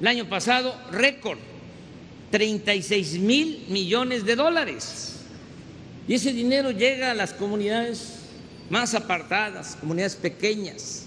el 0.00 0.06
año 0.06 0.28
pasado 0.28 0.74
récord, 0.90 1.38
36 2.30 3.18
mil 3.18 3.66
millones 3.68 4.24
de 4.24 4.36
dólares. 4.36 5.16
Y 6.06 6.14
ese 6.14 6.32
dinero 6.32 6.70
llega 6.70 7.10
a 7.10 7.14
las 7.14 7.34
comunidades 7.34 8.20
más 8.70 8.94
apartadas, 8.94 9.76
comunidades 9.76 10.16
pequeñas. 10.16 11.04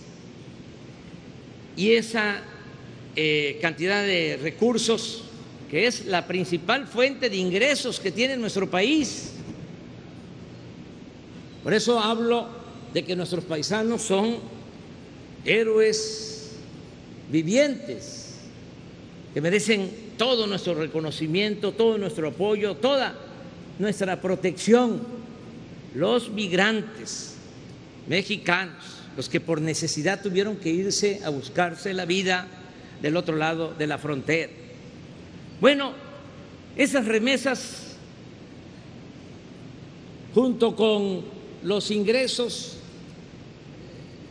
Y 1.75 1.93
esa 1.93 2.41
eh, 3.15 3.57
cantidad 3.61 4.03
de 4.03 4.39
recursos, 4.41 5.23
que 5.71 5.87
es 5.87 6.05
la 6.05 6.27
principal 6.27 6.85
fuente 6.85 7.29
de 7.29 7.37
ingresos 7.37 7.99
que 7.99 8.11
tiene 8.11 8.37
nuestro 8.37 8.69
país. 8.69 9.31
Por 11.63 11.73
eso 11.73 11.99
hablo 11.99 12.47
de 12.93 13.03
que 13.03 13.15
nuestros 13.15 13.43
paisanos 13.43 14.03
son 14.03 14.37
héroes 15.45 16.30
vivientes, 17.31 18.35
que 19.33 19.41
merecen 19.41 19.89
todo 20.17 20.45
nuestro 20.45 20.75
reconocimiento, 20.75 21.71
todo 21.71 21.97
nuestro 21.97 22.27
apoyo, 22.27 22.75
toda 22.75 23.15
nuestra 23.79 24.19
protección. 24.21 25.01
Los 25.95 26.29
migrantes 26.29 27.35
mexicanos, 28.07 28.83
los 29.17 29.29
que 29.29 29.39
por 29.39 29.61
necesidad 29.61 30.21
tuvieron 30.21 30.57
que 30.57 30.69
irse 30.69 31.21
a 31.23 31.29
buscarse 31.29 31.93
la 31.93 32.05
vida 32.05 32.47
del 33.01 33.17
otro 33.17 33.35
lado 33.35 33.73
de 33.73 33.87
la 33.87 33.97
frontera. 33.97 34.51
Bueno, 35.59 35.93
esas 36.75 37.05
remesas, 37.05 37.95
junto 40.33 40.75
con 40.75 41.23
los 41.63 41.91
ingresos, 41.91 42.77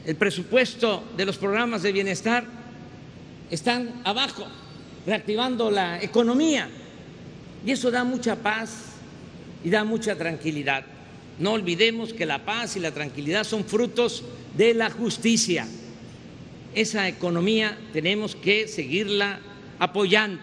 el 0.07 0.17
presupuesto 0.17 1.05
de 1.17 1.27
los 1.27 1.37
programas 1.37 1.83
de 1.83 1.93
bienestar, 1.93 2.60
están 3.51 4.03
abajo, 4.05 4.47
reactivando 5.07 5.71
la 5.71 6.03
economía. 6.03 6.69
Y 7.65 7.73
eso 7.73 7.91
da 7.91 8.05
mucha 8.05 8.37
paz 8.37 8.71
y 9.65 9.71
da 9.71 9.85
mucha 9.85 10.17
tranquilidad. 10.17 10.85
No 11.39 11.53
olvidemos 11.53 12.13
que 12.13 12.27
la 12.27 12.45
paz 12.45 12.77
y 12.77 12.81
la 12.81 12.93
tranquilidad 12.93 13.45
son 13.45 13.65
frutos 13.65 14.25
de 14.57 14.75
la 14.75 14.91
justicia 14.91 15.67
esa 16.75 17.09
economía 17.09 17.77
tenemos 17.93 18.37
que 18.37 18.69
seguirla 18.69 19.41
apoyando. 19.79 20.41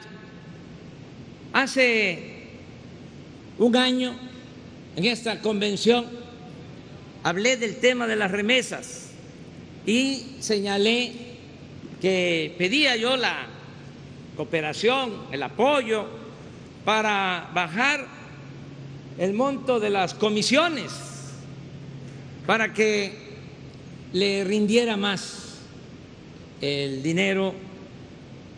Hace 1.54 2.48
un 3.58 3.76
año, 3.76 4.14
en 4.96 5.06
esta 5.06 5.42
convención, 5.42 6.06
hablé 7.24 7.58
del 7.58 7.78
tema 7.78 8.08
de 8.08 8.16
las 8.16 8.32
remesas 8.32 9.12
y 9.86 10.24
señalé 10.40 11.14
que 12.02 12.54
pedía 12.58 12.96
yo 12.96 13.18
la 13.18 13.48
cooperación, 14.36 15.14
el 15.32 15.42
apoyo 15.44 16.06
para 16.86 17.50
bajar 17.54 18.08
el 19.18 19.34
monto 19.34 19.80
de 19.80 19.90
las 19.90 20.14
comisiones, 20.14 20.92
para 22.46 22.74
que 22.74 23.12
le 24.14 24.44
rindiera 24.44 24.96
más 24.96 25.58
el 26.62 27.02
dinero 27.04 27.54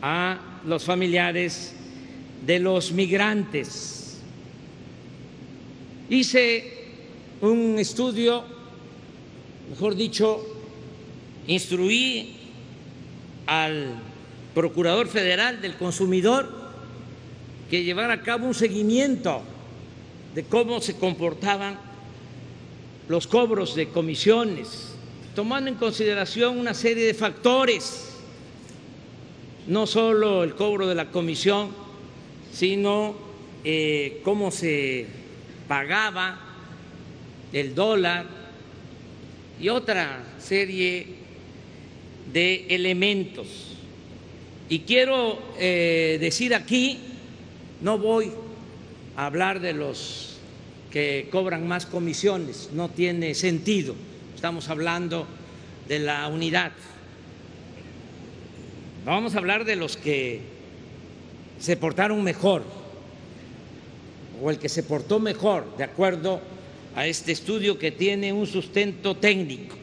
a 0.02 0.62
los 0.66 0.84
familiares 0.84 1.74
de 2.46 2.60
los 2.60 2.92
migrantes. 2.92 4.20
Hice 6.10 6.74
un 7.42 7.78
estudio, 7.80 8.44
mejor 9.70 9.96
dicho, 9.96 10.46
instruí 11.48 12.39
al 13.50 13.96
Procurador 14.54 15.08
Federal 15.08 15.60
del 15.60 15.76
Consumidor 15.76 16.48
que 17.72 17.84
llevara 17.84 18.14
a 18.14 18.22
cabo 18.22 18.46
un 18.46 18.54
seguimiento 18.54 19.42
de 20.36 20.44
cómo 20.44 20.80
se 20.82 20.96
comportaban 20.96 21.80
los 23.08 23.26
cobros 23.26 23.74
de 23.74 23.90
comisiones 23.90 24.94
tomando 25.34 25.70
en 25.70 25.78
consideración 25.78 26.60
una 26.60 26.76
serie 26.76 27.06
de 27.06 27.14
factores, 27.16 28.12
no 29.68 29.88
solo 29.88 30.44
el 30.44 30.54
cobro 30.54 30.86
de 30.86 30.96
la 30.96 31.10
comisión, 31.10 31.70
sino 32.52 33.16
eh, 33.64 34.22
cómo 34.24 34.52
se 34.52 35.08
pagaba 35.68 36.40
el 37.52 37.74
dólar 37.74 38.26
y 39.60 39.70
otra 39.70 40.24
serie 40.40 41.08
de 42.34 42.68
elementos. 42.70 43.48
Y 44.70 44.80
quiero 44.80 45.40
eh, 45.58 46.18
decir 46.20 46.54
aquí, 46.54 47.00
no 47.82 47.98
voy 47.98 48.32
a 49.16 49.26
hablar 49.26 49.60
de 49.60 49.74
los 49.74 50.38
que 50.92 51.28
cobran 51.32 51.68
más 51.68 51.86
comisiones, 51.86 52.70
no 52.74 52.90
tiene 52.90 53.34
sentido 53.36 53.96
estamos 54.40 54.70
hablando 54.70 55.28
de 55.90 56.00
la 56.00 56.26
unidad. 56.30 56.72
Vamos 59.04 59.36
a 59.36 59.40
hablar 59.40 59.66
de 59.66 59.76
los 59.76 59.98
que 59.98 60.40
se 61.60 61.76
portaron 61.76 62.24
mejor 62.24 62.64
o 64.42 64.50
el 64.50 64.58
que 64.58 64.70
se 64.70 64.84
portó 64.84 65.20
mejor, 65.20 65.76
de 65.76 65.84
acuerdo 65.84 66.40
a 66.96 67.06
este 67.06 67.34
estudio 67.34 67.78
que 67.78 67.92
tiene 67.92 68.32
un 68.32 68.48
sustento 68.48 69.18
técnico. 69.18 69.76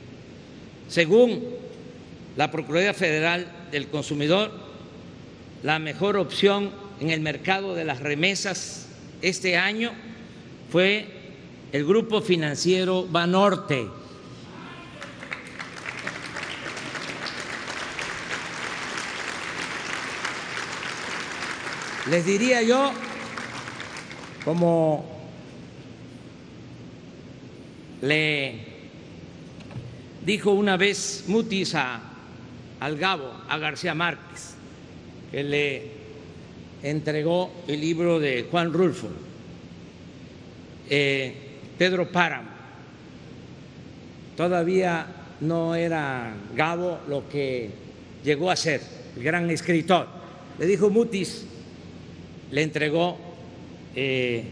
Según 0.88 1.44
la 2.36 2.50
Procuraduría 2.50 2.94
Federal 2.94 3.50
del 3.70 3.88
Consumidor, 3.88 4.50
la 5.62 5.78
mejor 5.78 6.16
opción 6.16 6.70
en 7.00 7.10
el 7.10 7.20
mercado 7.20 7.74
de 7.74 7.84
las 7.84 8.00
remesas 8.00 8.86
este 9.22 9.56
año 9.56 9.92
fue 10.70 11.06
el 11.72 11.84
grupo 11.84 12.20
financiero 12.20 13.06
Banorte. 13.06 13.88
Les 22.10 22.24
diría 22.24 22.62
yo, 22.62 22.92
como 24.44 25.04
le 28.02 28.60
dijo 30.24 30.52
una 30.52 30.76
vez 30.76 31.24
Mutis 31.26 31.74
a, 31.74 32.15
al 32.80 32.96
Gabo, 32.96 33.32
a 33.48 33.58
García 33.58 33.94
Márquez, 33.94 34.54
que 35.30 35.42
le 35.42 35.82
entregó 36.82 37.52
el 37.66 37.80
libro 37.80 38.18
de 38.18 38.46
Juan 38.50 38.72
Rulfo, 38.72 39.08
eh, 40.88 41.34
Pedro 41.78 42.10
Páramo, 42.10 42.48
todavía 44.36 45.06
no 45.40 45.74
era 45.74 46.34
Gabo 46.54 47.00
lo 47.08 47.28
que 47.28 47.70
llegó 48.24 48.50
a 48.50 48.56
ser, 48.56 48.80
el 49.16 49.22
gran 49.22 49.50
escritor. 49.50 50.06
Le 50.58 50.66
dijo 50.66 50.90
Mutis, 50.90 51.46
le 52.50 52.62
entregó 52.62 53.18
eh, 53.94 54.44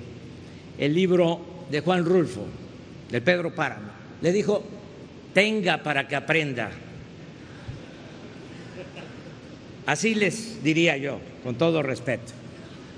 el 0.78 0.94
libro 0.94 1.40
de 1.70 1.80
Juan 1.80 2.04
Rulfo, 2.04 2.46
de 3.10 3.20
Pedro 3.20 3.54
Páramo. 3.54 3.90
Le 4.20 4.32
dijo, 4.32 4.62
tenga 5.32 5.82
para 5.82 6.08
que 6.08 6.16
aprenda. 6.16 6.70
Así 9.86 10.14
les 10.14 10.62
diría 10.62 10.96
yo, 10.96 11.18
con 11.42 11.56
todo 11.56 11.82
respeto. 11.82 12.32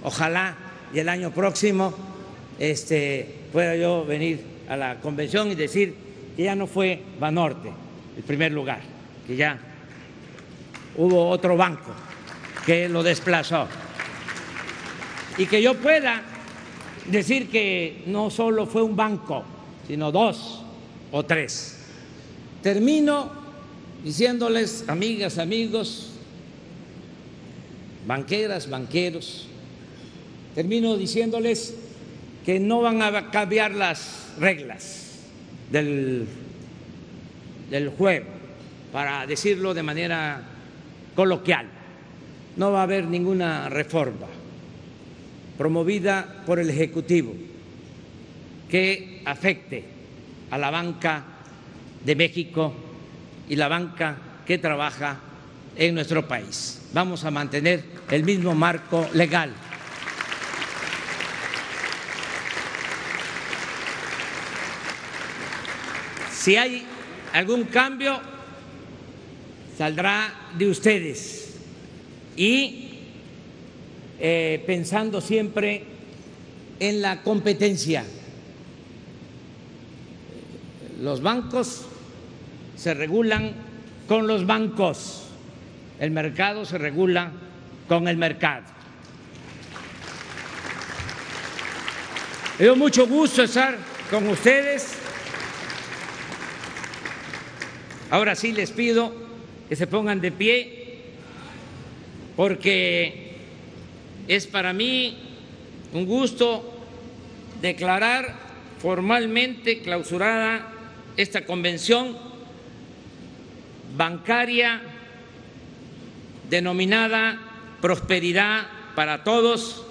Ojalá 0.04 0.56
y 0.94 0.98
el 1.00 1.08
año 1.08 1.32
próximo 1.32 1.92
este, 2.58 3.40
pueda 3.52 3.76
yo 3.76 4.04
venir 4.04 4.40
a 4.68 4.76
la 4.76 5.00
convención 5.00 5.50
y 5.50 5.54
decir 5.54 5.94
que 6.36 6.44
ya 6.44 6.54
no 6.54 6.66
fue 6.66 7.02
Banorte 7.18 7.70
el 8.16 8.22
primer 8.22 8.52
lugar, 8.52 8.80
que 9.26 9.36
ya 9.36 9.58
hubo 10.96 11.28
otro 11.28 11.56
banco 11.56 11.92
que 12.64 12.88
lo 12.88 13.02
desplazó. 13.02 13.68
Y 15.38 15.46
que 15.46 15.60
yo 15.60 15.74
pueda 15.74 16.22
decir 17.06 17.50
que 17.50 18.02
no 18.06 18.30
solo 18.30 18.66
fue 18.66 18.82
un 18.82 18.96
banco, 18.96 19.44
sino 19.86 20.10
dos 20.10 20.62
o 21.12 21.24
tres. 21.24 21.78
Termino 22.62 23.30
diciéndoles, 24.02 24.84
amigas, 24.88 25.38
amigos, 25.38 26.15
banqueras, 28.06 28.70
banqueros, 28.70 29.48
termino 30.54 30.96
diciéndoles 30.96 31.74
que 32.44 32.60
no 32.60 32.80
van 32.80 33.02
a 33.02 33.30
cambiar 33.30 33.74
las 33.74 34.28
reglas 34.38 35.20
del, 35.70 36.26
del 37.70 37.88
juego, 37.90 38.26
para 38.92 39.26
decirlo 39.26 39.74
de 39.74 39.82
manera 39.82 40.42
coloquial. 41.14 41.66
No 42.56 42.72
va 42.72 42.80
a 42.80 42.84
haber 42.84 43.04
ninguna 43.04 43.68
reforma 43.68 44.26
promovida 45.58 46.42
por 46.46 46.58
el 46.58 46.70
Ejecutivo 46.70 47.34
que 48.70 49.22
afecte 49.24 49.84
a 50.50 50.58
la 50.58 50.70
banca 50.70 51.24
de 52.04 52.14
México 52.14 52.72
y 53.48 53.56
la 53.56 53.68
banca 53.68 54.16
que 54.46 54.58
trabaja 54.58 55.18
en 55.76 55.94
nuestro 55.94 56.26
país. 56.26 56.82
Vamos 56.92 57.24
a 57.24 57.30
mantener 57.30 57.95
el 58.10 58.24
mismo 58.24 58.54
marco 58.54 59.08
legal. 59.14 59.52
Si 66.32 66.56
hay 66.56 66.84
algún 67.32 67.64
cambio, 67.64 68.20
saldrá 69.76 70.32
de 70.56 70.70
ustedes 70.70 71.56
y 72.36 72.90
eh, 74.20 74.62
pensando 74.66 75.20
siempre 75.20 75.82
en 76.78 77.02
la 77.02 77.22
competencia. 77.22 78.04
Los 81.02 81.20
bancos 81.20 81.86
se 82.76 82.94
regulan 82.94 83.52
con 84.06 84.28
los 84.28 84.46
bancos, 84.46 85.24
el 85.98 86.12
mercado 86.12 86.64
se 86.64 86.78
regula 86.78 87.32
con 87.88 88.08
el 88.08 88.16
mercado. 88.16 88.64
Me 92.58 92.64
dio 92.64 92.76
mucho 92.76 93.06
gusto 93.06 93.42
estar 93.42 93.76
con 94.10 94.28
ustedes. 94.28 94.96
Ahora 98.10 98.34
sí 98.34 98.52
les 98.52 98.70
pido 98.70 99.12
que 99.68 99.76
se 99.76 99.86
pongan 99.86 100.20
de 100.20 100.32
pie 100.32 101.02
porque 102.36 103.34
es 104.28 104.46
para 104.46 104.72
mí 104.72 105.18
un 105.92 106.06
gusto 106.06 106.78
declarar 107.60 108.34
formalmente 108.78 109.80
clausurada 109.80 110.72
esta 111.16 111.44
convención 111.44 112.16
bancaria 113.96 114.82
denominada 116.48 117.45
Prosperidad 117.86 118.66
para 118.96 119.22
Todos 119.22 119.84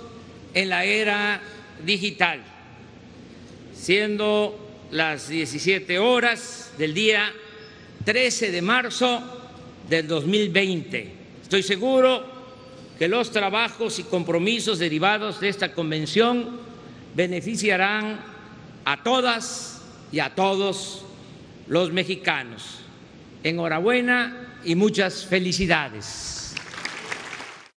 en 0.53 0.67
la 0.67 0.83
era 0.83 1.39
digital, 1.85 2.41
siendo 3.73 4.59
las 4.91 5.29
17 5.29 5.97
horas 5.99 6.73
del 6.77 6.93
día 6.93 7.31
13 8.03 8.51
de 8.51 8.61
marzo 8.61 9.23
del 9.89 10.09
2020. 10.09 11.13
Estoy 11.41 11.63
seguro 11.63 12.25
que 12.99 13.07
los 13.07 13.31
trabajos 13.31 13.97
y 13.99 14.03
compromisos 14.03 14.79
derivados 14.79 15.39
de 15.39 15.47
esta 15.47 15.71
convención 15.71 16.59
beneficiarán 17.15 18.19
a 18.83 19.03
todas 19.03 19.81
y 20.11 20.19
a 20.19 20.35
todos 20.35 21.05
los 21.69 21.93
mexicanos. 21.93 22.79
Enhorabuena 23.41 24.59
y 24.65 24.75
muchas 24.75 25.25
felicidades. 25.25 26.34